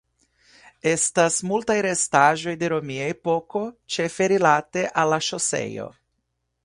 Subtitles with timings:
[0.91, 3.61] Estas multaj restaĵoj de romia epoko
[3.97, 5.87] ĉefe rilate al la ŝoseo.